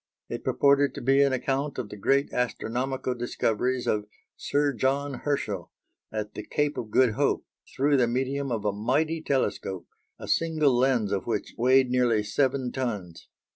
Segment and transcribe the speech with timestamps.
[0.29, 5.71] It purported to be an account of the great astronomical discoveries of Sir John Herschel
[6.11, 7.45] at the Cape of Good Hope,
[7.77, 9.87] through the medium of a mighty telescope,
[10.17, 13.27] a single lens of which weighed nearly seven tons.